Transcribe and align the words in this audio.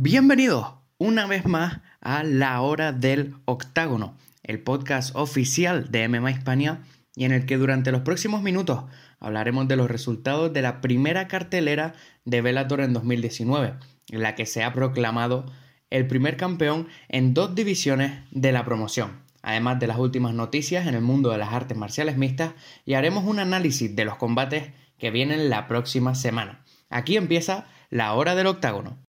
Bienvenidos 0.00 0.74
una 0.98 1.26
vez 1.26 1.44
más 1.44 1.80
a 2.00 2.22
La 2.22 2.60
Hora 2.60 2.92
del 2.92 3.34
Octágono, 3.46 4.16
el 4.44 4.62
podcast 4.62 5.10
oficial 5.16 5.90
de 5.90 6.06
MMA 6.06 6.30
Hispania 6.30 6.84
y 7.16 7.24
en 7.24 7.32
el 7.32 7.46
que 7.46 7.56
durante 7.56 7.90
los 7.90 8.02
próximos 8.02 8.40
minutos 8.40 8.84
hablaremos 9.18 9.66
de 9.66 9.74
los 9.74 9.90
resultados 9.90 10.52
de 10.52 10.62
la 10.62 10.80
primera 10.80 11.26
cartelera 11.26 11.94
de 12.24 12.40
Bellator 12.40 12.82
en 12.82 12.92
2019, 12.92 13.74
en 14.12 14.22
la 14.22 14.36
que 14.36 14.46
se 14.46 14.62
ha 14.62 14.72
proclamado 14.72 15.46
el 15.90 16.06
primer 16.06 16.36
campeón 16.36 16.86
en 17.08 17.34
dos 17.34 17.56
divisiones 17.56 18.20
de 18.30 18.52
la 18.52 18.64
promoción, 18.64 19.24
además 19.42 19.80
de 19.80 19.88
las 19.88 19.98
últimas 19.98 20.32
noticias 20.32 20.86
en 20.86 20.94
el 20.94 21.02
mundo 21.02 21.30
de 21.30 21.38
las 21.38 21.52
artes 21.52 21.76
marciales 21.76 22.16
mixtas 22.16 22.52
y 22.84 22.94
haremos 22.94 23.24
un 23.24 23.40
análisis 23.40 23.96
de 23.96 24.04
los 24.04 24.14
combates 24.14 24.70
que 24.96 25.10
vienen 25.10 25.50
la 25.50 25.66
próxima 25.66 26.14
semana. 26.14 26.64
Aquí 26.88 27.16
empieza 27.16 27.66
la 27.90 28.12
hora 28.14 28.36
del 28.36 28.46
octágono. 28.46 29.07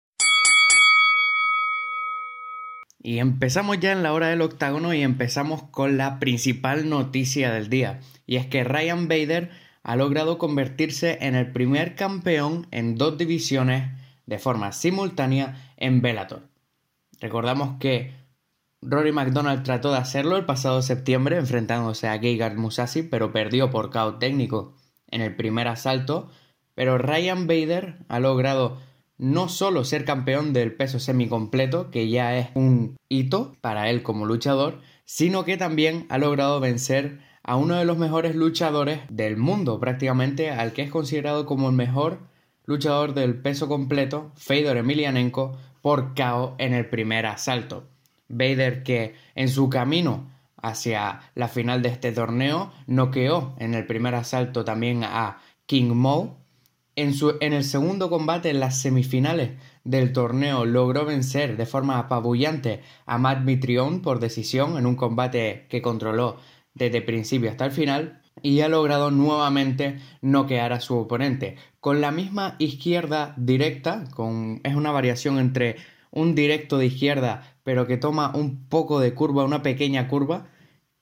Y 3.03 3.19
empezamos 3.19 3.79
ya 3.81 3.91
en 3.91 4.01
la 4.01 4.13
hora 4.13 4.29
del 4.29 4.41
octágono 4.41 4.93
y 4.93 5.01
empezamos 5.01 5.63
con 5.63 5.97
la 5.97 6.19
principal 6.19 6.89
noticia 6.89 7.51
del 7.51 7.69
día. 7.69 7.99
Y 8.25 8.37
es 8.37 8.47
que 8.47 8.63
Ryan 8.63 9.09
Bader 9.09 9.51
ha 9.83 9.97
logrado 9.97 10.37
convertirse 10.37 11.17
en 11.19 11.35
el 11.35 11.51
primer 11.51 11.95
campeón 11.95 12.65
en 12.71 12.95
dos 12.95 13.17
divisiones 13.17 13.91
de 14.25 14.39
forma 14.39 14.71
simultánea 14.71 15.73
en 15.75 16.01
Bellator. 16.01 16.47
Recordamos 17.19 17.77
que 17.77 18.13
Rory 18.81 19.11
McDonald 19.11 19.63
trató 19.63 19.91
de 19.91 19.97
hacerlo 19.97 20.37
el 20.37 20.45
pasado 20.45 20.81
septiembre 20.81 21.37
enfrentándose 21.37 22.07
a 22.07 22.17
Gegard 22.19 22.55
Musashi, 22.55 23.03
pero 23.03 23.33
perdió 23.33 23.69
por 23.69 23.89
caos 23.89 24.17
técnico 24.19 24.75
en 25.11 25.19
el 25.19 25.35
primer 25.35 25.67
asalto. 25.67 26.29
Pero 26.73 26.97
Ryan 26.97 27.47
Bader 27.47 27.97
ha 28.07 28.21
logrado 28.21 28.81
no 29.17 29.49
solo 29.49 29.83
ser 29.83 30.05
campeón 30.05 30.53
del 30.53 30.75
peso 30.75 30.99
semicompleto, 30.99 31.91
que 31.91 32.09
ya 32.09 32.37
es 32.37 32.49
un 32.55 32.97
hito 33.09 33.55
para 33.61 33.89
él 33.89 34.03
como 34.03 34.25
luchador, 34.25 34.81
sino 35.05 35.45
que 35.45 35.57
también 35.57 36.05
ha 36.09 36.17
logrado 36.17 36.59
vencer 36.59 37.19
a 37.43 37.57
uno 37.57 37.75
de 37.75 37.85
los 37.85 37.97
mejores 37.97 38.35
luchadores 38.35 39.01
del 39.09 39.37
mundo, 39.37 39.79
prácticamente 39.79 40.49
al 40.49 40.73
que 40.73 40.81
es 40.81 40.91
considerado 40.91 41.45
como 41.45 41.69
el 41.69 41.75
mejor 41.75 42.19
luchador 42.65 43.13
del 43.13 43.35
peso 43.41 43.67
completo, 43.67 44.31
Fedor 44.35 44.77
Emelianenko, 44.77 45.57
por 45.81 46.15
KO 46.15 46.55
en 46.57 46.73
el 46.73 46.87
primer 46.87 47.25
asalto. 47.25 47.89
Vader 48.29 48.83
que 48.83 49.15
en 49.35 49.49
su 49.49 49.69
camino 49.69 50.31
hacia 50.61 51.19
la 51.35 51.49
final 51.49 51.81
de 51.81 51.89
este 51.89 52.13
torneo 52.13 52.71
noqueó 52.87 53.53
en 53.59 53.73
el 53.73 53.85
primer 53.85 54.15
asalto 54.15 54.63
también 54.63 55.03
a 55.03 55.39
King 55.65 55.91
Mo 55.93 56.42
en, 56.95 57.53
el 57.53 57.63
segundo 57.63 58.09
combate, 58.09 58.49
en 58.49 58.59
las 58.59 58.79
semifinales 58.79 59.51
del 59.83 60.13
torneo, 60.13 60.65
logró 60.65 61.05
vencer 61.05 61.57
de 61.57 61.65
forma 61.65 61.99
apabullante 61.99 62.81
a 63.05 63.17
Matt 63.17 63.43
Mitrione 63.43 63.99
por 63.99 64.19
decisión 64.19 64.77
en 64.77 64.85
un 64.85 64.95
combate 64.95 65.65
que 65.69 65.81
controló 65.81 66.37
desde 66.73 67.01
principio 67.01 67.49
hasta 67.49 67.65
el 67.65 67.71
final 67.71 68.21
y 68.41 68.61
ha 68.61 68.67
logrado 68.67 69.11
nuevamente 69.11 69.99
noquear 70.21 70.73
a 70.73 70.81
su 70.81 70.95
oponente. 70.97 71.55
Con 71.79 72.01
la 72.01 72.11
misma 72.11 72.55
izquierda 72.59 73.33
directa, 73.37 74.05
con, 74.13 74.61
es 74.63 74.75
una 74.75 74.91
variación 74.91 75.39
entre 75.39 75.77
un 76.11 76.35
directo 76.35 76.77
de 76.77 76.87
izquierda 76.87 77.53
pero 77.63 77.87
que 77.87 77.97
toma 77.97 78.31
un 78.35 78.67
poco 78.67 78.99
de 78.99 79.13
curva, 79.13 79.45
una 79.45 79.63
pequeña 79.63 80.07
curva, 80.07 80.47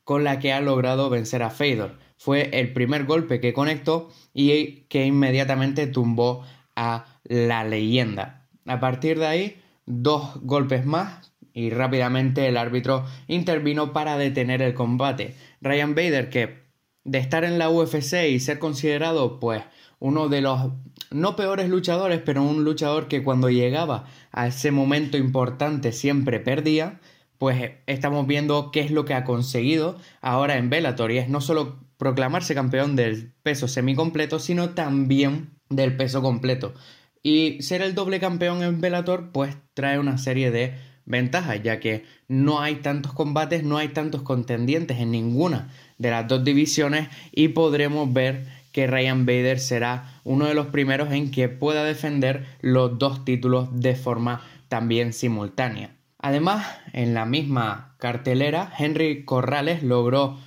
con 0.03 0.23
la 0.23 0.39
que 0.39 0.53
ha 0.53 0.61
logrado 0.61 1.09
vencer 1.09 1.43
a 1.43 1.49
Fedor 1.49 1.97
fue 2.21 2.51
el 2.53 2.71
primer 2.71 3.05
golpe 3.05 3.39
que 3.39 3.51
conectó 3.51 4.11
y 4.31 4.81
que 4.89 5.07
inmediatamente 5.07 5.87
tumbó 5.87 6.45
a 6.75 7.05
la 7.23 7.63
leyenda. 7.63 8.47
A 8.67 8.79
partir 8.79 9.17
de 9.17 9.25
ahí, 9.25 9.61
dos 9.87 10.39
golpes 10.43 10.85
más 10.85 11.33
y 11.51 11.71
rápidamente 11.71 12.47
el 12.47 12.57
árbitro 12.57 13.07
intervino 13.27 13.91
para 13.91 14.19
detener 14.19 14.61
el 14.61 14.75
combate. 14.75 15.33
Ryan 15.61 15.95
Bader, 15.95 16.29
que 16.29 16.61
de 17.05 17.17
estar 17.17 17.43
en 17.43 17.57
la 17.57 17.71
UFC 17.71 18.29
y 18.29 18.39
ser 18.39 18.59
considerado 18.59 19.39
pues 19.39 19.63
uno 19.97 20.29
de 20.29 20.41
los 20.41 20.73
no 21.09 21.35
peores 21.35 21.69
luchadores, 21.69 22.21
pero 22.23 22.43
un 22.43 22.63
luchador 22.63 23.07
que 23.07 23.23
cuando 23.23 23.49
llegaba 23.49 24.05
a 24.31 24.45
ese 24.45 24.69
momento 24.69 25.17
importante 25.17 25.91
siempre 25.91 26.39
perdía, 26.39 26.99
pues 27.39 27.71
estamos 27.87 28.27
viendo 28.27 28.69
qué 28.69 28.81
es 28.81 28.91
lo 28.91 29.05
que 29.05 29.15
ha 29.15 29.23
conseguido 29.23 29.97
ahora 30.21 30.57
en 30.57 30.69
Bellator 30.69 31.11
y 31.11 31.17
es 31.17 31.27
no 31.27 31.41
solo 31.41 31.79
proclamarse 32.01 32.55
campeón 32.55 32.95
del 32.95 33.31
peso 33.43 33.67
semicompleto, 33.67 34.39
sino 34.39 34.71
también 34.71 35.51
del 35.69 35.95
peso 35.95 36.23
completo. 36.23 36.73
Y 37.21 37.61
ser 37.61 37.83
el 37.83 37.93
doble 37.93 38.19
campeón 38.19 38.63
en 38.63 38.81
Bellator, 38.81 39.29
pues 39.31 39.55
trae 39.75 39.99
una 39.99 40.17
serie 40.17 40.49
de 40.49 40.73
ventajas, 41.05 41.61
ya 41.61 41.79
que 41.79 42.03
no 42.27 42.59
hay 42.59 42.77
tantos 42.77 43.13
combates, 43.13 43.63
no 43.63 43.77
hay 43.77 43.89
tantos 43.89 44.23
contendientes 44.23 44.97
en 44.97 45.11
ninguna 45.11 45.69
de 45.99 46.09
las 46.09 46.27
dos 46.27 46.43
divisiones 46.43 47.07
y 47.31 47.49
podremos 47.49 48.11
ver 48.11 48.47
que 48.71 48.87
Ryan 48.87 49.27
Bader 49.27 49.59
será 49.59 50.19
uno 50.23 50.47
de 50.47 50.55
los 50.55 50.65
primeros 50.65 51.11
en 51.11 51.29
que 51.29 51.49
pueda 51.49 51.83
defender 51.83 52.47
los 52.61 52.97
dos 52.97 53.25
títulos 53.25 53.79
de 53.79 53.95
forma 53.95 54.41
también 54.69 55.13
simultánea. 55.13 55.91
Además, 56.17 56.65
en 56.93 57.13
la 57.13 57.27
misma 57.27 57.93
cartelera, 57.99 58.73
Henry 58.75 59.23
Corrales 59.23 59.83
logró 59.83 60.39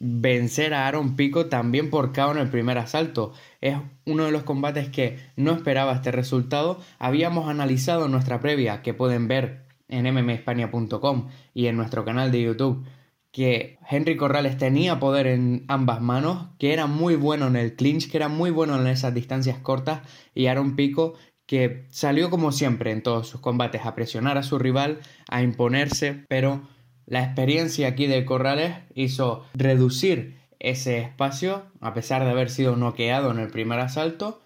vencer 0.00 0.74
a 0.74 0.88
Aaron 0.88 1.14
Pico 1.14 1.46
también 1.46 1.90
por 1.90 2.12
KO 2.12 2.32
en 2.32 2.38
el 2.38 2.50
primer 2.50 2.78
asalto. 2.78 3.32
Es 3.60 3.76
uno 4.06 4.24
de 4.24 4.32
los 4.32 4.42
combates 4.42 4.88
que 4.88 5.18
no 5.36 5.52
esperaba 5.52 5.92
este 5.92 6.10
resultado. 6.10 6.80
Habíamos 6.98 7.48
analizado 7.48 8.06
en 8.06 8.12
nuestra 8.12 8.40
previa, 8.40 8.82
que 8.82 8.94
pueden 8.94 9.28
ver 9.28 9.66
en 9.88 10.12
mmespania.com 10.12 11.28
y 11.54 11.66
en 11.66 11.76
nuestro 11.76 12.04
canal 12.04 12.32
de 12.32 12.42
YouTube, 12.42 12.84
que 13.30 13.78
Henry 13.88 14.16
Corrales 14.16 14.56
tenía 14.56 14.98
poder 14.98 15.26
en 15.26 15.64
ambas 15.68 16.00
manos, 16.00 16.48
que 16.58 16.72
era 16.72 16.86
muy 16.86 17.14
bueno 17.14 17.46
en 17.46 17.56
el 17.56 17.76
clinch, 17.76 18.10
que 18.10 18.16
era 18.16 18.28
muy 18.28 18.50
bueno 18.50 18.80
en 18.80 18.86
esas 18.86 19.14
distancias 19.14 19.58
cortas, 19.58 20.00
y 20.34 20.46
Aaron 20.46 20.76
Pico 20.76 21.14
que 21.50 21.88
salió 21.90 22.30
como 22.30 22.52
siempre 22.52 22.92
en 22.92 23.02
todos 23.02 23.26
sus 23.26 23.40
combates 23.40 23.84
a 23.84 23.96
presionar 23.96 24.38
a 24.38 24.44
su 24.44 24.56
rival, 24.56 25.00
a 25.28 25.42
imponerse, 25.42 26.24
pero 26.28 26.62
la 27.10 27.24
experiencia 27.24 27.88
aquí 27.88 28.06
de 28.06 28.24
Corrales 28.24 28.76
hizo 28.94 29.44
reducir 29.52 30.38
ese 30.60 30.98
espacio, 30.98 31.64
a 31.80 31.92
pesar 31.92 32.22
de 32.22 32.30
haber 32.30 32.50
sido 32.50 32.76
noqueado 32.76 33.32
en 33.32 33.40
el 33.40 33.48
primer 33.48 33.80
asalto, 33.80 34.40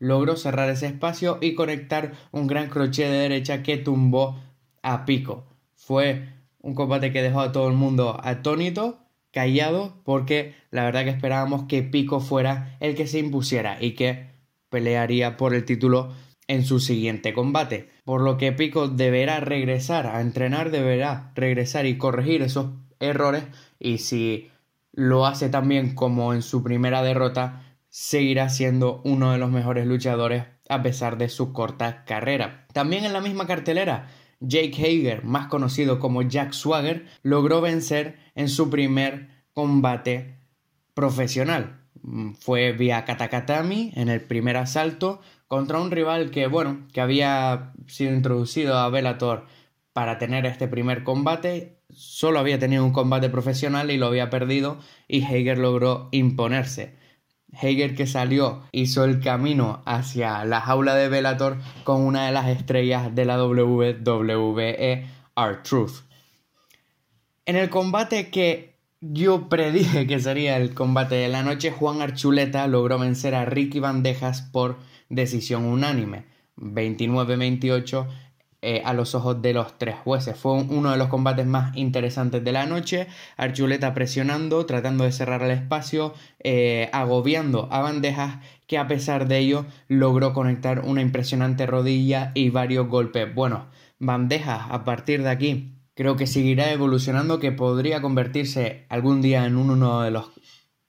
logró 0.00 0.34
cerrar 0.34 0.68
ese 0.68 0.88
espacio 0.88 1.38
y 1.40 1.54
conectar 1.54 2.14
un 2.32 2.48
gran 2.48 2.70
crochet 2.70 3.08
de 3.08 3.18
derecha 3.18 3.62
que 3.62 3.76
tumbó 3.76 4.36
a 4.82 5.04
Pico. 5.04 5.46
Fue 5.76 6.28
un 6.60 6.74
combate 6.74 7.12
que 7.12 7.22
dejó 7.22 7.40
a 7.40 7.52
todo 7.52 7.68
el 7.68 7.74
mundo 7.74 8.20
atónito, 8.20 8.98
callado, 9.30 10.00
porque 10.02 10.56
la 10.72 10.82
verdad 10.82 11.04
que 11.04 11.10
esperábamos 11.10 11.68
que 11.68 11.84
Pico 11.84 12.18
fuera 12.18 12.76
el 12.80 12.96
que 12.96 13.06
se 13.06 13.20
impusiera 13.20 13.80
y 13.80 13.92
que 13.92 14.26
pelearía 14.70 15.36
por 15.36 15.54
el 15.54 15.64
título 15.64 16.12
en 16.48 16.64
su 16.64 16.80
siguiente 16.80 17.32
combate, 17.32 17.90
por 18.04 18.22
lo 18.22 18.36
que 18.38 18.52
Pico 18.52 18.88
deberá 18.88 19.38
regresar 19.40 20.06
a 20.06 20.20
entrenar, 20.20 20.70
deberá 20.70 21.30
regresar 21.34 21.86
y 21.86 21.98
corregir 21.98 22.42
esos 22.42 22.72
errores 22.98 23.44
y 23.78 23.98
si 23.98 24.50
lo 24.92 25.26
hace 25.26 25.48
también 25.48 25.94
como 25.94 26.34
en 26.34 26.42
su 26.42 26.62
primera 26.62 27.02
derrota, 27.02 27.76
seguirá 27.88 28.48
siendo 28.48 29.00
uno 29.04 29.32
de 29.32 29.38
los 29.38 29.50
mejores 29.50 29.86
luchadores 29.86 30.44
a 30.68 30.82
pesar 30.82 31.18
de 31.18 31.28
su 31.28 31.52
corta 31.52 32.04
carrera. 32.04 32.66
También 32.72 33.04
en 33.04 33.12
la 33.12 33.20
misma 33.20 33.46
cartelera, 33.46 34.08
Jake 34.40 34.74
Hager, 34.76 35.24
más 35.24 35.48
conocido 35.48 35.98
como 35.98 36.22
Jack 36.22 36.52
Swagger, 36.52 37.06
logró 37.22 37.60
vencer 37.60 38.18
en 38.34 38.48
su 38.48 38.70
primer 38.70 39.28
combate 39.52 40.38
profesional. 40.94 41.80
Fue 42.40 42.72
vía 42.72 43.04
Katakatami 43.04 43.92
en 43.94 44.08
el 44.08 44.20
primer 44.20 44.56
asalto, 44.56 45.20
contra 45.46 45.80
un 45.80 45.90
rival 45.90 46.30
que, 46.30 46.46
bueno, 46.46 46.86
que 46.92 47.00
había 47.00 47.72
sido 47.86 48.12
introducido 48.12 48.78
a 48.78 48.90
Bellator 48.90 49.46
para 49.92 50.18
tener 50.18 50.46
este 50.46 50.68
primer 50.68 51.02
combate, 51.02 51.80
solo 51.90 52.38
había 52.38 52.58
tenido 52.58 52.84
un 52.84 52.92
combate 52.92 53.30
profesional 53.30 53.90
y 53.90 53.96
lo 53.96 54.06
había 54.06 54.30
perdido 54.30 54.78
y 55.08 55.24
Hager 55.24 55.58
logró 55.58 56.08
imponerse. 56.12 56.96
Hager 57.52 57.94
que 57.94 58.06
salió 58.06 58.62
hizo 58.72 59.04
el 59.04 59.20
camino 59.20 59.82
hacia 59.86 60.44
la 60.44 60.60
jaula 60.60 60.94
de 60.94 61.08
Bellator 61.08 61.56
con 61.82 62.02
una 62.02 62.26
de 62.26 62.32
las 62.32 62.46
estrellas 62.48 63.14
de 63.14 63.24
la 63.24 63.42
WWE, 63.42 65.06
R-Truth. 65.36 66.02
En 67.46 67.56
el 67.56 67.70
combate 67.70 68.30
que 68.30 68.77
yo 69.00 69.48
predije 69.48 70.06
que 70.06 70.20
sería 70.20 70.56
el 70.56 70.74
combate 70.74 71.14
de 71.14 71.28
la 71.28 71.42
noche, 71.42 71.70
Juan 71.70 72.02
Archuleta 72.02 72.66
logró 72.66 72.98
vencer 72.98 73.34
a 73.34 73.44
Ricky 73.44 73.80
Bandejas 73.80 74.42
por 74.42 74.78
decisión 75.08 75.64
unánime, 75.64 76.24
29-28 76.56 78.08
eh, 78.60 78.82
a 78.84 78.92
los 78.92 79.14
ojos 79.14 79.40
de 79.40 79.52
los 79.52 79.78
tres 79.78 79.94
jueces. 80.02 80.36
Fue 80.36 80.52
uno 80.52 80.90
de 80.90 80.96
los 80.96 81.08
combates 81.08 81.46
más 81.46 81.76
interesantes 81.76 82.42
de 82.42 82.50
la 82.50 82.66
noche. 82.66 83.06
Archuleta 83.36 83.94
presionando, 83.94 84.66
tratando 84.66 85.04
de 85.04 85.12
cerrar 85.12 85.42
el 85.44 85.52
espacio, 85.52 86.12
eh, 86.40 86.90
agobiando 86.92 87.68
a 87.70 87.80
bandejas 87.80 88.38
que 88.66 88.78
a 88.78 88.88
pesar 88.88 89.28
de 89.28 89.38
ello 89.38 89.66
logró 89.86 90.32
conectar 90.32 90.80
una 90.80 91.02
impresionante 91.02 91.66
rodilla 91.66 92.32
y 92.34 92.50
varios 92.50 92.88
golpes 92.88 93.32
buenos. 93.32 93.62
bandejas 94.00 94.62
a 94.70 94.84
partir 94.84 95.22
de 95.22 95.30
aquí. 95.30 95.77
Creo 95.98 96.14
que 96.14 96.28
seguirá 96.28 96.70
evolucionando, 96.70 97.40
que 97.40 97.50
podría 97.50 98.00
convertirse 98.00 98.86
algún 98.88 99.20
día 99.20 99.46
en 99.46 99.56
uno 99.56 100.02
de 100.02 100.12
los 100.12 100.30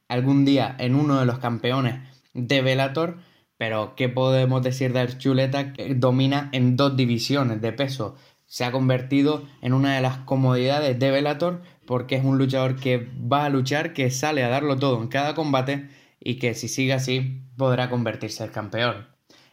algún 0.07 0.45
día 0.45 0.75
en 0.77 0.94
uno 0.94 1.19
de 1.19 1.25
los 1.25 1.39
campeones 1.39 1.95
de 2.35 2.61
Velator, 2.61 3.17
pero 3.57 3.95
¿qué 3.95 4.07
podemos 4.07 4.61
decir 4.61 4.94
de 4.94 5.00
Archuleta? 5.00 5.73
Que 5.73 5.95
domina 5.95 6.50
en 6.51 6.77
dos 6.77 6.95
divisiones 6.95 7.59
de 7.59 7.73
peso. 7.73 8.17
Se 8.45 8.65
ha 8.65 8.71
convertido 8.71 9.47
en 9.63 9.73
una 9.73 9.95
de 9.95 10.01
las 10.01 10.17
comodidades 10.17 11.00
de 11.00 11.09
Velator 11.09 11.63
porque 11.88 12.17
es 12.17 12.23
un 12.23 12.38
luchador 12.38 12.75
que 12.75 13.09
va 13.19 13.45
a 13.45 13.50
luchar, 13.50 13.94
que 13.94 14.11
sale 14.11 14.44
a 14.44 14.50
darlo 14.50 14.77
todo 14.77 15.01
en 15.01 15.07
cada 15.07 15.33
combate 15.33 15.89
y 16.19 16.35
que 16.35 16.53
si 16.53 16.67
sigue 16.67 16.94
así 16.94 17.41
podrá 17.57 17.89
convertirse 17.89 18.44
en 18.44 18.51
campeón. 18.51 19.07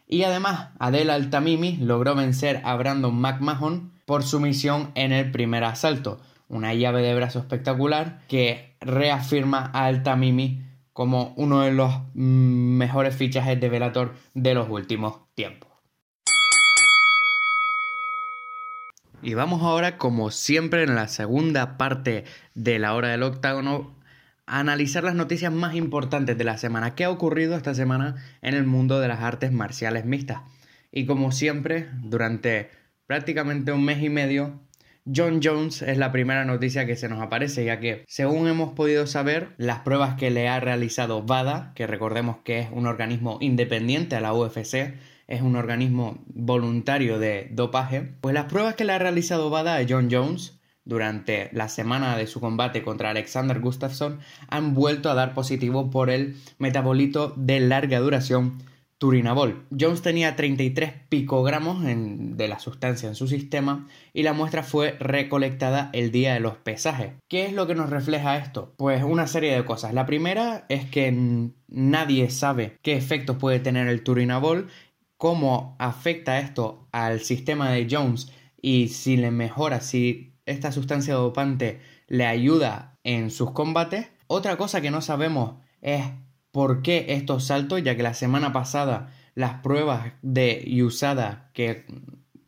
Y 0.07 0.21
además, 0.21 0.69
Adel 0.77 1.09
Altamimi 1.09 1.77
logró 1.77 2.13
vencer 2.13 2.61
a 2.63 2.75
Brandon 2.75 3.15
McMahon 3.15 3.96
por 4.07 4.23
su 4.23 4.39
misión 4.39 4.91
en 4.95 5.11
el 5.11 5.31
primer 5.31 5.65
asalto, 5.65 6.21
una 6.47 6.73
llave 6.73 7.01
de 7.01 7.13
brazo 7.13 7.39
espectacular 7.39 8.21
que 8.29 8.73
reafirma 8.79 9.69
a 9.73 9.87
Altamimi 9.87 10.63
como 10.93 11.33
uno 11.35 11.59
de 11.59 11.73
los 11.73 11.93
mm, 12.13 12.77
mejores 12.77 13.17
fichajes 13.17 13.59
de 13.59 13.67
Velator 13.67 14.15
de 14.33 14.53
los 14.53 14.69
últimos 14.69 15.19
tiempos. 15.35 15.69
Y 19.21 19.33
vamos 19.33 19.61
ahora, 19.61 19.97
como 19.97 20.31
siempre, 20.31 20.83
en 20.83 20.95
la 20.95 21.09
segunda 21.09 21.77
parte 21.77 22.23
de 22.55 22.79
la 22.79 22.93
hora 22.93 23.09
del 23.09 23.23
octágono, 23.23 23.93
a 24.45 24.61
analizar 24.61 25.03
las 25.03 25.15
noticias 25.15 25.51
más 25.51 25.75
importantes 25.75 26.37
de 26.37 26.45
la 26.45 26.57
semana. 26.57 26.95
¿Qué 26.95 27.03
ha 27.03 27.09
ocurrido 27.09 27.57
esta 27.57 27.75
semana 27.75 28.15
en 28.41 28.53
el 28.53 28.65
mundo 28.65 29.01
de 29.01 29.09
las 29.09 29.19
artes 29.19 29.51
marciales 29.51 30.05
mixtas? 30.05 30.43
Y 30.93 31.05
como 31.05 31.33
siempre, 31.33 31.89
durante 32.03 32.71
prácticamente 33.07 33.71
un 33.71 33.83
mes 33.83 34.03
y 34.03 34.09
medio, 34.09 34.59
John 35.11 35.39
Jones 35.41 35.81
es 35.81 35.97
la 35.97 36.11
primera 36.11 36.43
noticia 36.43 36.85
que 36.85 36.97
se 36.97 37.07
nos 37.07 37.21
aparece, 37.21 37.63
ya 37.63 37.79
que, 37.79 38.03
según 38.07 38.47
hemos 38.47 38.73
podido 38.73 39.07
saber, 39.07 39.53
las 39.57 39.79
pruebas 39.79 40.15
que 40.15 40.29
le 40.29 40.49
ha 40.49 40.59
realizado 40.59 41.23
VADA, 41.23 41.71
que 41.75 41.87
recordemos 41.87 42.37
que 42.43 42.59
es 42.59 42.67
un 42.71 42.85
organismo 42.85 43.37
independiente 43.39 44.17
a 44.17 44.21
la 44.21 44.33
UFC, 44.33 44.95
es 45.27 45.41
un 45.41 45.55
organismo 45.55 46.23
voluntario 46.27 47.19
de 47.19 47.47
dopaje, 47.51 48.01
pues 48.21 48.33
las 48.33 48.45
pruebas 48.45 48.75
que 48.75 48.85
le 48.85 48.93
ha 48.93 48.99
realizado 48.99 49.49
Bada 49.49 49.77
a 49.77 49.85
John 49.87 50.09
Jones 50.11 50.59
durante 50.85 51.49
la 51.51 51.67
semana 51.67 52.17
de 52.17 52.27
su 52.27 52.39
combate 52.39 52.81
contra 52.81 53.09
Alexander 53.09 53.59
Gustafsson 53.59 54.19
han 54.49 54.73
vuelto 54.73 55.09
a 55.09 55.15
dar 55.15 55.33
positivo 55.33 55.89
por 55.89 56.09
el 56.09 56.37
metabolito 56.59 57.33
de 57.35 57.59
larga 57.59 57.99
duración 57.99 58.63
Turinabol. 58.97 59.67
Jones 59.77 60.01
tenía 60.01 60.35
33 60.35 60.93
picogramos 61.09 61.83
de 61.83 62.47
la 62.47 62.59
sustancia 62.59 63.07
en 63.07 63.15
su 63.15 63.27
sistema 63.27 63.87
y 64.13 64.23
la 64.23 64.33
muestra 64.33 64.63
fue 64.63 64.97
recolectada 64.99 65.89
el 65.93 66.11
día 66.11 66.33
de 66.33 66.39
los 66.39 66.57
pesajes. 66.57 67.13
¿Qué 67.27 67.45
es 67.45 67.53
lo 67.53 67.67
que 67.67 67.75
nos 67.75 67.89
refleja 67.89 68.37
esto? 68.37 68.73
Pues 68.77 69.03
una 69.03 69.27
serie 69.27 69.55
de 69.55 69.65
cosas. 69.65 69.93
La 69.93 70.05
primera 70.05 70.65
es 70.69 70.85
que 70.85 71.51
nadie 71.67 72.29
sabe 72.29 72.77
qué 72.81 72.95
efectos 72.95 73.37
puede 73.37 73.59
tener 73.59 73.87
el 73.87 74.03
Turinabol 74.03 74.67
cómo 75.17 75.75
afecta 75.79 76.39
esto 76.39 76.87
al 76.91 77.21
sistema 77.21 77.71
de 77.71 77.87
Jones 77.89 78.31
y 78.61 78.89
si 78.89 79.17
le 79.17 79.31
mejora, 79.31 79.81
si 79.81 80.35
esta 80.45 80.71
sustancia 80.71 81.15
dopante 81.15 81.81
le 82.07 82.25
ayuda 82.25 82.97
en 83.03 83.31
sus 83.31 83.51
combates. 83.51 84.07
Otra 84.27 84.57
cosa 84.57 84.81
que 84.81 84.91
no 84.91 85.01
sabemos 85.01 85.55
es 85.81 86.03
por 86.57 86.81
qué 86.81 87.05
estos 87.09 87.43
saltos, 87.43 87.83
ya 87.83 87.95
que 87.95 88.01
la 88.01 88.15
semana 88.15 88.51
pasada 88.51 89.13
las 89.35 89.61
pruebas 89.61 90.13
de 90.23 90.67
USADA, 90.83 91.51
que 91.53 91.85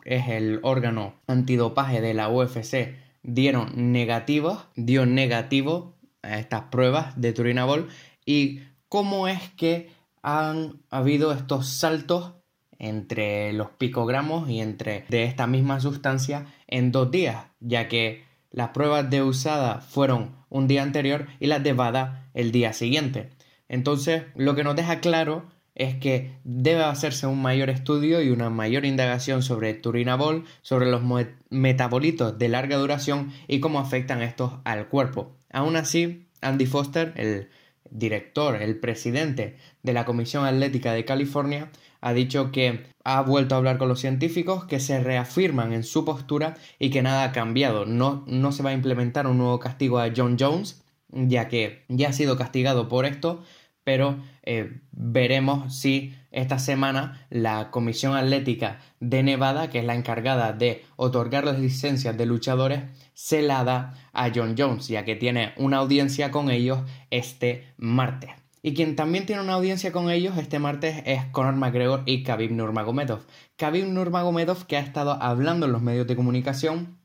es 0.03 0.29
el 0.29 0.61
órgano 0.63 1.13
antidopaje 1.27 2.01
de 2.01 2.15
la 2.15 2.27
UFC, 2.27 2.95
dieron 3.21 3.91
negativos, 3.91 4.65
dio 4.75 5.05
negativo 5.05 5.95
a 6.23 6.39
estas 6.39 6.63
pruebas 6.71 7.21
de 7.21 7.33
Turinabol. 7.33 7.87
Y 8.25 8.61
cómo 8.87 9.27
es 9.27 9.47
que 9.49 9.91
han 10.23 10.81
habido 10.89 11.31
estos 11.31 11.67
saltos 11.67 12.33
entre 12.79 13.53
los 13.53 13.69
picogramos 13.69 14.49
y 14.49 14.59
entre 14.59 15.05
de 15.09 15.25
esta 15.25 15.45
misma 15.45 15.81
sustancia 15.81 16.47
en 16.65 16.91
dos 16.91 17.11
días, 17.11 17.45
ya 17.59 17.87
que 17.87 18.23
las 18.49 18.69
pruebas 18.69 19.07
de 19.11 19.21
usada 19.21 19.81
fueron 19.81 20.35
un 20.49 20.67
día 20.67 20.81
anterior 20.81 21.27
y 21.39 21.45
las 21.45 21.61
de 21.61 21.73
Bada 21.73 22.27
el 22.33 22.51
día 22.51 22.73
siguiente. 22.73 23.29
Entonces, 23.69 24.23
lo 24.35 24.55
que 24.55 24.63
nos 24.63 24.75
deja 24.75 24.99
claro 24.99 25.45
es 25.75 25.95
que 25.95 26.33
debe 26.43 26.83
hacerse 26.83 27.25
un 27.25 27.41
mayor 27.41 27.69
estudio 27.69 28.21
y 28.21 28.31
una 28.31 28.49
mayor 28.49 28.83
indagación 28.85 29.41
sobre 29.41 29.73
turinabol, 29.73 30.43
sobre 30.61 30.91
los 30.91 31.01
metabolitos 31.49 32.37
de 32.37 32.49
larga 32.49 32.75
duración 32.75 33.31
y 33.47 33.61
cómo 33.61 33.79
afectan 33.79 34.21
estos 34.21 34.51
al 34.65 34.89
cuerpo. 34.89 35.37
Aún 35.51 35.77
así, 35.77 36.27
Andy 36.41 36.65
Foster, 36.65 37.13
el 37.15 37.49
director, 37.89 38.61
el 38.61 38.77
presidente 38.77 39.55
de 39.81 39.93
la 39.93 40.03
Comisión 40.05 40.45
Atlética 40.45 40.91
de 40.91 41.05
California, 41.05 41.71
ha 42.01 42.13
dicho 42.13 42.51
que 42.51 42.85
ha 43.03 43.21
vuelto 43.21 43.55
a 43.55 43.57
hablar 43.57 43.77
con 43.77 43.87
los 43.87 43.99
científicos, 43.99 44.65
que 44.65 44.79
se 44.79 45.01
reafirman 45.01 45.73
en 45.73 45.83
su 45.83 46.05
postura 46.05 46.57
y 46.77 46.89
que 46.89 47.01
nada 47.01 47.23
ha 47.23 47.31
cambiado. 47.31 47.85
No, 47.85 48.23
no 48.27 48.51
se 48.51 48.63
va 48.63 48.71
a 48.71 48.73
implementar 48.73 49.27
un 49.27 49.37
nuevo 49.37 49.59
castigo 49.59 49.99
a 49.99 50.11
John 50.15 50.37
Jones, 50.39 50.83
ya 51.11 51.47
que 51.47 51.85
ya 51.89 52.09
ha 52.09 52.13
sido 52.13 52.37
castigado 52.37 52.87
por 52.87 53.05
esto, 53.05 53.43
pero 53.83 54.19
eh, 54.43 54.81
veremos 54.91 55.75
si 55.75 56.13
esta 56.31 56.59
semana 56.59 57.25
la 57.29 57.71
Comisión 57.71 58.15
Atlética 58.15 58.79
de 58.99 59.23
Nevada, 59.23 59.69
que 59.69 59.79
es 59.79 59.85
la 59.85 59.95
encargada 59.95 60.53
de 60.53 60.85
otorgar 60.95 61.43
las 61.43 61.59
licencias 61.59 62.15
de 62.17 62.25
luchadores, 62.25 62.81
se 63.13 63.41
la 63.41 63.63
da 63.63 63.95
a 64.13 64.29
John 64.33 64.55
Jones, 64.57 64.87
ya 64.87 65.05
que 65.05 65.15
tiene 65.15 65.53
una 65.57 65.77
audiencia 65.77 66.29
con 66.29 66.51
ellos 66.51 66.79
este 67.09 67.65
martes. 67.77 68.31
Y 68.61 68.73
quien 68.73 68.95
también 68.95 69.25
tiene 69.25 69.41
una 69.41 69.53
audiencia 69.53 69.91
con 69.91 70.11
ellos 70.11 70.37
este 70.37 70.59
martes 70.59 71.01
es 71.05 71.25
Conor 71.31 71.55
McGregor 71.55 72.03
y 72.05 72.23
Khabib 72.23 72.51
Nurmagomedov. 72.51 73.21
Khabib 73.55 73.87
Nurmagomedov 73.87 74.65
que 74.65 74.77
ha 74.77 74.81
estado 74.81 75.13
hablando 75.13 75.65
en 75.65 75.71
los 75.71 75.81
medios 75.81 76.07
de 76.07 76.15
comunicación, 76.15 76.98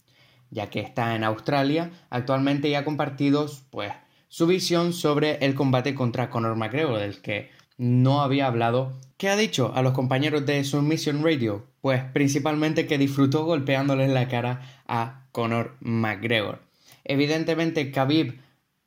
ya 0.50 0.70
que 0.70 0.80
está 0.80 1.14
en 1.14 1.24
Australia 1.24 1.90
actualmente 2.10 2.68
y 2.68 2.74
ha 2.74 2.84
compartido 2.84 3.46
pues 3.70 3.92
su 4.28 4.46
visión 4.46 4.92
sobre 4.92 5.36
el 5.44 5.54
combate 5.54 5.94
contra 5.94 6.30
Conor 6.30 6.56
McGregor, 6.56 6.98
del 6.98 7.20
que 7.20 7.50
no 7.76 8.20
había 8.20 8.46
hablado. 8.46 8.92
¿Qué 9.16 9.28
ha 9.28 9.36
dicho 9.36 9.72
a 9.74 9.82
los 9.82 9.92
compañeros 9.92 10.44
de 10.46 10.64
Submission 10.64 11.22
Radio? 11.22 11.66
Pues 11.80 12.02
principalmente 12.02 12.86
que 12.86 12.98
disfrutó 12.98 13.44
golpeándoles 13.44 14.10
la 14.10 14.28
cara 14.28 14.82
a 14.86 15.26
Conor 15.32 15.76
McGregor. 15.80 16.60
Evidentemente 17.04 17.90
Khabib 17.90 18.40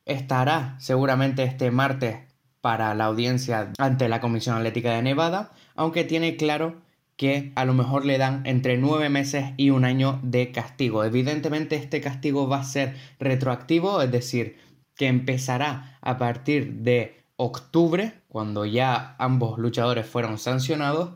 estará 0.04 0.76
seguramente 0.80 1.44
este 1.44 1.70
martes 1.70 2.18
para 2.60 2.94
la 2.94 3.04
audiencia 3.04 3.72
ante 3.78 4.08
la 4.08 4.20
Comisión 4.20 4.56
Atlética 4.56 4.92
de 4.92 5.02
Nevada, 5.02 5.52
aunque 5.76 6.04
tiene 6.04 6.36
claro 6.36 6.76
que 7.18 7.52
a 7.56 7.64
lo 7.64 7.74
mejor 7.74 8.06
le 8.06 8.16
dan 8.16 8.42
entre 8.46 8.78
nueve 8.78 9.10
meses 9.10 9.46
y 9.56 9.70
un 9.70 9.84
año 9.84 10.20
de 10.22 10.52
castigo. 10.52 11.02
Evidentemente 11.04 11.74
este 11.74 12.00
castigo 12.00 12.48
va 12.48 12.60
a 12.60 12.64
ser 12.64 12.94
retroactivo, 13.18 14.00
es 14.00 14.10
decir, 14.12 14.56
que 14.94 15.08
empezará 15.08 15.98
a 16.00 16.16
partir 16.16 16.74
de 16.74 17.16
octubre, 17.34 18.14
cuando 18.28 18.64
ya 18.64 19.16
ambos 19.18 19.58
luchadores 19.58 20.06
fueron 20.06 20.38
sancionados, 20.38 21.14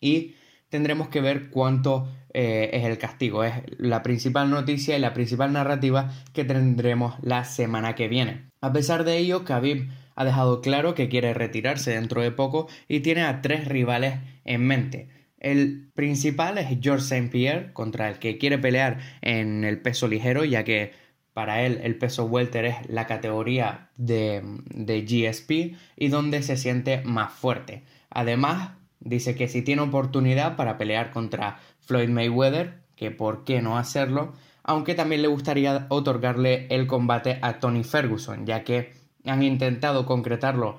y 0.00 0.36
tendremos 0.70 1.08
que 1.08 1.20
ver 1.20 1.50
cuánto 1.50 2.08
eh, 2.32 2.70
es 2.72 2.84
el 2.84 2.96
castigo. 2.96 3.44
Es 3.44 3.52
la 3.76 4.02
principal 4.02 4.48
noticia 4.48 4.96
y 4.96 5.00
la 5.00 5.12
principal 5.12 5.52
narrativa 5.52 6.12
que 6.32 6.44
tendremos 6.44 7.16
la 7.20 7.44
semana 7.44 7.94
que 7.94 8.08
viene. 8.08 8.48
A 8.62 8.72
pesar 8.72 9.04
de 9.04 9.18
ello, 9.18 9.44
Khabib 9.44 9.90
ha 10.14 10.24
dejado 10.24 10.62
claro 10.62 10.94
que 10.94 11.10
quiere 11.10 11.34
retirarse 11.34 11.90
dentro 11.90 12.22
de 12.22 12.30
poco 12.30 12.68
y 12.88 13.00
tiene 13.00 13.22
a 13.22 13.42
tres 13.42 13.68
rivales 13.68 14.14
en 14.46 14.66
mente. 14.66 15.21
El 15.42 15.90
principal 15.94 16.56
es 16.56 16.68
George 16.80 17.02
St. 17.02 17.28
Pierre, 17.28 17.72
contra 17.72 18.08
el 18.08 18.20
que 18.20 18.38
quiere 18.38 18.58
pelear 18.58 19.00
en 19.22 19.64
el 19.64 19.80
peso 19.82 20.06
ligero, 20.06 20.44
ya 20.44 20.62
que 20.62 20.92
para 21.32 21.62
él 21.62 21.80
el 21.82 21.98
peso 21.98 22.26
welter 22.26 22.64
es 22.64 22.76
la 22.88 23.08
categoría 23.08 23.90
de, 23.96 24.40
de 24.72 25.02
GSP 25.02 25.76
y 25.96 26.08
donde 26.10 26.44
se 26.44 26.56
siente 26.56 27.02
más 27.02 27.32
fuerte. 27.32 27.82
Además, 28.08 28.74
dice 29.00 29.34
que 29.34 29.48
si 29.48 29.62
tiene 29.62 29.82
oportunidad 29.82 30.54
para 30.54 30.78
pelear 30.78 31.10
contra 31.10 31.58
Floyd 31.80 32.08
Mayweather, 32.08 32.84
que 32.94 33.10
por 33.10 33.42
qué 33.42 33.62
no 33.62 33.78
hacerlo, 33.78 34.34
aunque 34.62 34.94
también 34.94 35.22
le 35.22 35.28
gustaría 35.28 35.86
otorgarle 35.88 36.68
el 36.70 36.86
combate 36.86 37.40
a 37.42 37.58
Tony 37.58 37.82
Ferguson, 37.82 38.46
ya 38.46 38.62
que 38.62 38.92
han 39.24 39.42
intentado 39.42 40.06
concretarlo, 40.06 40.78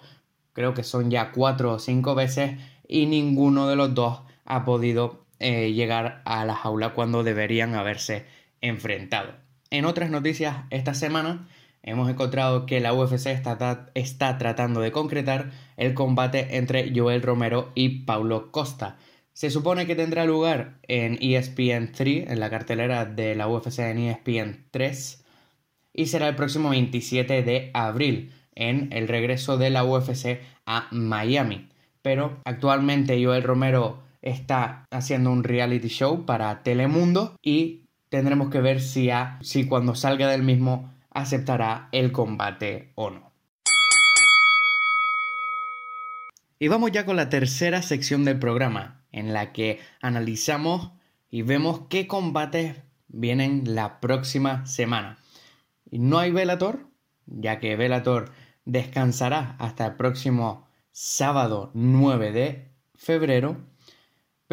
creo 0.53 0.73
que 0.73 0.83
son 0.83 1.11
ya 1.11 1.33
cuatro 1.33 1.73
o 1.73 1.79
cinco 1.79 2.15
veces, 2.15 2.57
y 2.87 3.07
ninguno 3.07 3.67
de 3.67 3.75
los 3.75 3.93
dos 3.93 4.21
ha 4.45 4.65
podido 4.65 5.25
eh, 5.39 5.73
llegar 5.73 6.21
a 6.25 6.45
la 6.45 6.55
jaula 6.55 6.93
cuando 6.93 7.23
deberían 7.23 7.75
haberse 7.75 8.25
enfrentado. 8.61 9.33
En 9.69 9.85
otras 9.85 10.09
noticias 10.09 10.65
esta 10.69 10.93
semana 10.93 11.47
hemos 11.81 12.09
encontrado 12.09 12.65
que 12.65 12.79
la 12.79 12.93
UFC 12.93 13.27
está, 13.27 13.89
está 13.93 14.37
tratando 14.37 14.79
de 14.79 14.91
concretar 14.91 15.51
el 15.77 15.93
combate 15.93 16.57
entre 16.57 16.93
Joel 16.95 17.21
Romero 17.21 17.71
y 17.75 18.05
Paulo 18.05 18.51
Costa. 18.51 18.97
Se 19.33 19.49
supone 19.49 19.87
que 19.87 19.95
tendrá 19.95 20.25
lugar 20.25 20.77
en 20.87 21.17
ESPN 21.19 21.91
3, 21.91 22.29
en 22.29 22.39
la 22.39 22.49
cartelera 22.49 23.05
de 23.05 23.35
la 23.35 23.47
UFC 23.47 23.79
en 23.79 23.97
ESPN 23.97 24.65
3, 24.69 25.25
y 25.93 26.05
será 26.05 26.27
el 26.29 26.35
próximo 26.35 26.69
27 26.69 27.41
de 27.41 27.71
abril, 27.73 28.31
en 28.55 28.93
el 28.93 29.07
regreso 29.07 29.57
de 29.57 29.71
la 29.71 29.83
UFC 29.83 30.39
a 30.65 30.87
Miami. 30.91 31.67
Pero 32.01 32.39
actualmente 32.45 33.23
Joel 33.23 33.43
Romero 33.43 34.03
está 34.23 34.85
haciendo 34.89 35.31
un 35.31 35.43
reality 35.43 35.89
show 35.89 36.25
para 36.25 36.63
Telemundo 36.63 37.37
y 37.43 37.83
tendremos 38.09 38.49
que 38.49 38.61
ver 38.61 38.81
si, 38.81 39.09
si 39.41 39.67
cuando 39.67 39.93
salga 39.93 40.27
del 40.29 40.41
mismo 40.41 40.91
aceptará 41.11 41.89
el 41.91 42.11
combate 42.11 42.91
o 42.95 43.11
no. 43.11 43.31
Y 46.57 46.69
vamos 46.69 46.91
ya 46.91 47.05
con 47.05 47.17
la 47.17 47.29
tercera 47.29 47.81
sección 47.81 48.23
del 48.23 48.39
programa, 48.39 49.03
en 49.11 49.33
la 49.33 49.51
que 49.51 49.79
analizamos 50.01 50.91
y 51.29 51.41
vemos 51.41 51.81
qué 51.89 52.07
combates 52.07 52.77
vienen 53.09 53.75
la 53.75 53.99
próxima 53.99 54.65
semana. 54.65 55.17
No 55.91 56.19
hay 56.19 56.31
Velator, 56.31 56.87
ya 57.25 57.59
que 57.59 57.75
Velator 57.75 58.31
descansará 58.65 59.55
hasta 59.59 59.85
el 59.85 59.95
próximo 59.95 60.65
sábado 60.91 61.71
9 61.73 62.31
de 62.31 62.71
febrero, 62.95 63.57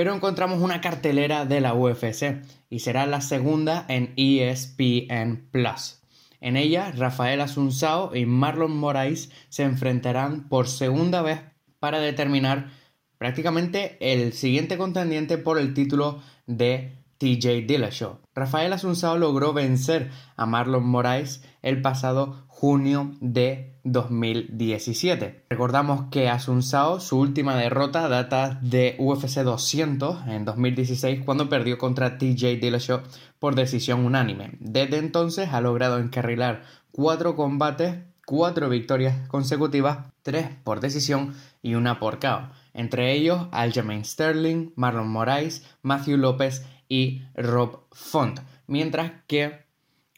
pero 0.00 0.14
encontramos 0.14 0.62
una 0.62 0.80
cartelera 0.80 1.45
de 1.45 1.61
la 1.61 1.75
UFC 1.75 2.40
y 2.71 2.78
será 2.78 3.04
la 3.04 3.21
segunda 3.21 3.85
en 3.87 4.14
ESPN 4.16 5.50
Plus. 5.50 6.00
En 6.40 6.57
ella, 6.57 6.90
Rafael 6.92 7.42
Asunsao 7.42 8.16
y 8.16 8.25
Marlon 8.25 8.75
Moraes 8.75 9.30
se 9.50 9.62
enfrentarán 9.62 10.49
por 10.49 10.69
segunda 10.69 11.21
vez 11.21 11.42
para 11.80 11.99
determinar 11.99 12.71
prácticamente 13.19 13.99
el 14.00 14.33
siguiente 14.33 14.78
contendiente 14.78 15.37
por 15.37 15.59
el 15.59 15.75
título 15.75 16.23
de 16.47 17.00
TJ 17.21 17.67
Dillashaw. 17.67 18.19
Rafael 18.35 18.73
Asunsao 18.73 19.19
logró 19.19 19.53
vencer 19.53 20.11
a 20.37 20.47
Marlon 20.47 20.87
Moraes 20.87 21.45
el 21.61 21.83
pasado 21.83 22.45
junio 22.47 23.12
de 23.21 23.79
2017. 23.85 25.45
Recordamos 25.50 26.07
que 26.11 26.31
Asunsao, 26.31 26.99
su 26.99 27.19
última 27.19 27.57
derrota 27.57 28.09
data 28.09 28.59
de 28.62 28.97
UFC 28.99 29.43
200 29.43 30.29
en 30.29 30.47
2016 30.47 31.21
cuando 31.25 31.50
perdió 31.50 31.77
contra 31.77 32.17
TJ 32.17 32.57
Dillashaw 32.59 33.03
por 33.39 33.55
decisión 33.55 34.07
unánime. 34.07 34.53
Desde 34.59 34.97
entonces 34.97 35.50
ha 35.53 35.61
logrado 35.61 35.99
encarrilar 35.99 36.62
cuatro 36.91 37.37
combates, 37.37 37.99
cuatro 38.25 38.71
victorias 38.71 39.29
consecutivas, 39.29 40.07
tres 40.23 40.49
por 40.65 40.81
decisión 40.81 41.35
y 41.61 41.75
una 41.75 41.99
por 41.99 42.19
KO. 42.19 42.49
Entre 42.73 43.12
ellos 43.12 43.49
Aljamain 43.50 44.07
Sterling, 44.07 44.73
Marlon 44.77 45.09
Moraes, 45.09 45.67
Matthew 45.83 46.17
López 46.17 46.65
y 46.91 47.23
Rob 47.35 47.87
Font. 47.93 48.41
Mientras 48.67 49.13
que 49.27 49.65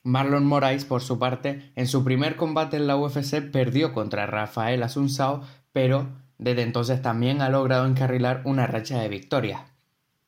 Marlon 0.03 0.45
Moraes, 0.45 0.85
por 0.85 1.03
su 1.03 1.21
parte, 1.21 1.71
en 1.77 1.87
su 1.87 2.03
primer 2.03 2.35
combate 2.35 2.79
en 2.79 2.89
la 2.89 2.97
UFC 2.97 3.41
perdió 3.53 3.93
contra 3.93 4.27
Rafael 4.27 4.83
Asunsao, 4.83 5.43
pero 5.71 6.09
desde 6.39 6.63
entonces 6.63 7.01
también 7.01 7.41
ha 7.41 7.49
logrado 7.49 7.87
encarrilar 7.87 8.43
una 8.45 8.67
racha 8.67 8.99
de 9.01 9.09
victorias. 9.09 9.61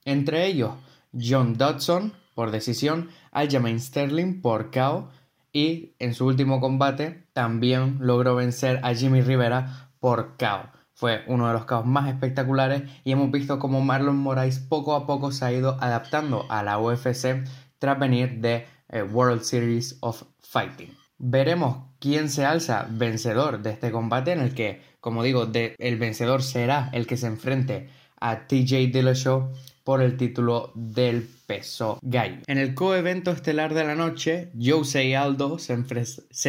Entre 0.04 0.46
ellos, 0.46 0.74
John 1.12 1.58
Dodson 1.58 2.12
por 2.34 2.50
decisión, 2.50 3.10
Aljamain 3.30 3.80
Sterling 3.80 4.40
por 4.42 4.70
KO 4.70 5.08
y 5.52 5.92
en 5.98 6.14
su 6.14 6.26
último 6.26 6.60
combate 6.60 7.26
también 7.32 7.98
logró 8.00 8.34
vencer 8.34 8.80
a 8.82 8.94
Jimmy 8.94 9.22
Rivera 9.22 9.90
por 10.00 10.36
KO. 10.36 10.68
Fue 10.94 11.24
uno 11.26 11.48
de 11.48 11.52
los 11.52 11.64
caos 11.64 11.84
más 11.84 12.08
espectaculares 12.08 12.84
y 13.02 13.12
hemos 13.12 13.30
visto 13.30 13.58
cómo 13.58 13.80
Marlon 13.80 14.16
Moraes 14.16 14.60
poco 14.60 14.94
a 14.94 15.06
poco 15.06 15.32
se 15.32 15.44
ha 15.44 15.52
ido 15.52 15.76
adaptando 15.80 16.46
a 16.48 16.62
la 16.62 16.78
UFC 16.78 17.44
tras 17.78 17.98
venir 17.98 18.40
de 18.40 18.66
eh, 18.88 19.02
World 19.02 19.42
Series 19.42 19.98
of 20.00 20.22
Fighting. 20.40 20.96
Veremos 21.18 21.88
quién 21.98 22.28
se 22.28 22.44
alza 22.44 22.86
vencedor 22.88 23.60
de 23.62 23.70
este 23.70 23.90
combate 23.90 24.32
en 24.32 24.40
el 24.40 24.54
que, 24.54 24.82
como 25.00 25.22
digo, 25.22 25.50
el 25.52 25.96
vencedor 25.96 26.42
será 26.42 26.90
el 26.92 27.06
que 27.06 27.16
se 27.16 27.26
enfrente 27.26 27.88
a 28.20 28.46
TJ 28.46 28.92
Dillashaw 28.92 29.52
por 29.84 30.00
el 30.00 30.16
título 30.16 30.72
del 30.74 31.28
peso 31.46 31.98
gallo. 32.02 32.38
En 32.46 32.56
el 32.56 32.74
coevento 32.74 33.30
estelar 33.30 33.74
de 33.74 33.84
la 33.84 33.94
noche, 33.94 34.50
Jose 34.58 35.14
Aldo 35.14 35.58
se, 35.58 35.74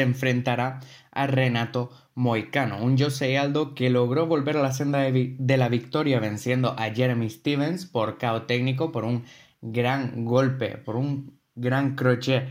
enfrentará 0.01 0.79
a 1.11 1.27
Renato 1.27 1.91
Moicano, 2.15 2.81
un 2.81 2.97
Jose 2.97 3.37
Aldo 3.37 3.75
que 3.75 3.89
logró 3.89 4.25
volver 4.25 4.55
a 4.55 4.61
la 4.61 4.71
senda 4.71 4.99
de, 4.99 5.57
la 5.57 5.67
victoria 5.67 6.21
venciendo 6.21 6.75
a 6.79 6.89
Jeremy 6.93 7.29
Stevens 7.29 7.85
por 7.85 8.17
KO 8.17 8.43
técnico, 8.43 8.93
por 8.93 9.03
un 9.03 9.25
gran 9.61 10.23
golpe, 10.23 10.77
por 10.77 10.95
un 10.95 11.37
gran 11.55 11.95
crochet 11.95 12.47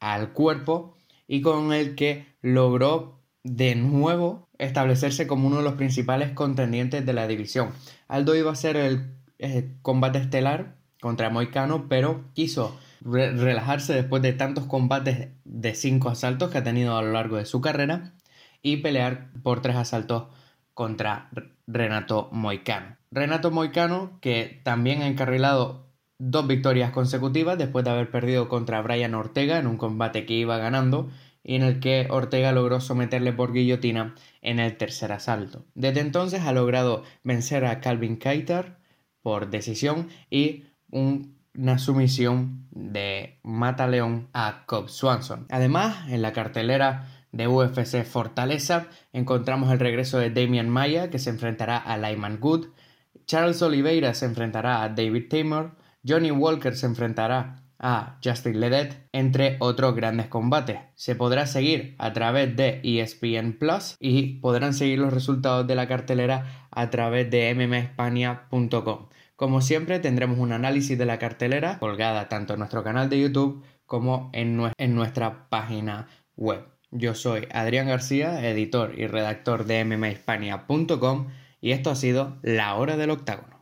al 0.00 0.32
cuerpo 0.32 0.96
y 1.26 1.42
con 1.42 1.74
el 1.74 1.94
que 1.94 2.24
logró 2.40 3.20
de 3.44 3.74
nuevo 3.74 4.48
establecerse 4.56 5.26
como 5.26 5.48
uno 5.48 5.58
de 5.58 5.64
los 5.64 5.74
principales 5.74 6.32
contendientes 6.32 7.04
de 7.04 7.12
la 7.12 7.26
división. 7.26 7.72
Aldo 8.08 8.34
iba 8.34 8.50
a 8.50 8.56
ser 8.56 8.76
el 8.76 9.17
combate 9.82 10.18
estelar 10.18 10.76
contra 11.00 11.30
Moicano, 11.30 11.88
pero 11.88 12.24
quiso 12.34 12.78
relajarse 13.00 13.94
después 13.94 14.22
de 14.22 14.32
tantos 14.32 14.64
combates 14.64 15.28
de 15.44 15.74
cinco 15.74 16.08
asaltos 16.08 16.50
que 16.50 16.58
ha 16.58 16.64
tenido 16.64 16.96
a 16.96 17.02
lo 17.02 17.12
largo 17.12 17.36
de 17.36 17.46
su 17.46 17.60
carrera 17.60 18.14
y 18.62 18.78
pelear 18.78 19.30
por 19.42 19.62
tres 19.62 19.76
asaltos 19.76 20.24
contra 20.74 21.30
Renato 21.66 22.28
Moicano. 22.32 22.96
Renato 23.10 23.50
Moicano, 23.50 24.18
que 24.20 24.60
también 24.64 25.02
ha 25.02 25.08
encarrilado 25.08 25.86
dos 26.18 26.46
victorias 26.46 26.90
consecutivas 26.90 27.56
después 27.56 27.84
de 27.84 27.92
haber 27.92 28.10
perdido 28.10 28.48
contra 28.48 28.82
Brian 28.82 29.14
Ortega 29.14 29.58
en 29.58 29.66
un 29.66 29.76
combate 29.76 30.26
que 30.26 30.34
iba 30.34 30.58
ganando 30.58 31.08
y 31.44 31.54
en 31.54 31.62
el 31.62 31.80
que 31.80 32.08
Ortega 32.10 32.52
logró 32.52 32.80
someterle 32.80 33.32
por 33.32 33.52
guillotina 33.52 34.14
en 34.42 34.58
el 34.58 34.76
tercer 34.76 35.12
asalto. 35.12 35.64
Desde 35.74 36.00
entonces 36.00 36.42
ha 36.42 36.52
logrado 36.52 37.04
vencer 37.22 37.64
a 37.64 37.80
Calvin 37.80 38.18
Keitar 38.18 38.77
por 39.22 39.50
decisión 39.50 40.08
y 40.30 40.64
una 40.90 41.78
sumisión 41.78 42.66
de 42.70 43.40
Mata 43.42 43.86
León 43.86 44.28
a 44.32 44.64
Cobb 44.66 44.88
Swanson. 44.88 45.46
Además, 45.50 46.08
en 46.08 46.22
la 46.22 46.32
cartelera 46.32 47.08
de 47.32 47.46
UFC 47.46 48.04
Fortaleza 48.04 48.86
encontramos 49.12 49.70
el 49.70 49.78
regreso 49.78 50.18
de 50.18 50.30
Damian 50.30 50.68
Maya 50.68 51.10
que 51.10 51.18
se 51.18 51.30
enfrentará 51.30 51.76
a 51.76 51.98
Lyman 51.98 52.38
Good, 52.40 52.68
Charles 53.26 53.60
Oliveira 53.60 54.14
se 54.14 54.24
enfrentará 54.24 54.82
a 54.82 54.88
David 54.88 55.28
Taylor, 55.28 55.76
Johnny 56.06 56.30
Walker 56.30 56.74
se 56.74 56.86
enfrentará 56.86 57.62
a 57.78 58.18
Justin 58.22 58.60
Ledet, 58.60 59.08
entre 59.12 59.56
otros 59.60 59.94
grandes 59.94 60.26
combates. 60.26 60.78
Se 60.94 61.14
podrá 61.14 61.46
seguir 61.46 61.94
a 61.98 62.12
través 62.12 62.56
de 62.56 62.80
ESPN 62.82 63.52
Plus 63.58 63.96
y 64.00 64.40
podrán 64.40 64.74
seguir 64.74 64.98
los 64.98 65.12
resultados 65.12 65.66
de 65.66 65.74
la 65.74 65.86
cartelera 65.86 66.68
a 66.70 66.90
través 66.90 67.30
de 67.30 67.54
mmaespania.com. 67.54 69.08
Como 69.36 69.60
siempre 69.60 70.00
tendremos 70.00 70.38
un 70.38 70.52
análisis 70.52 70.98
de 70.98 71.06
la 71.06 71.18
cartelera 71.18 71.78
colgada 71.78 72.28
tanto 72.28 72.54
en 72.54 72.58
nuestro 72.58 72.82
canal 72.82 73.08
de 73.08 73.20
YouTube 73.20 73.62
como 73.86 74.30
en, 74.32 74.56
nuestra 74.94 75.48
página 75.48 76.08
web. 76.36 76.66
Yo 76.90 77.14
soy 77.14 77.46
Adrián 77.52 77.86
García, 77.86 78.48
editor 78.48 78.98
y 78.98 79.06
redactor 79.06 79.64
de 79.64 79.84
mmaespania.com 79.84 81.28
y 81.60 81.72
esto 81.72 81.90
ha 81.90 81.94
sido 81.94 82.38
La 82.42 82.74
Hora 82.74 82.96
del 82.96 83.10
Octágono. 83.10 83.57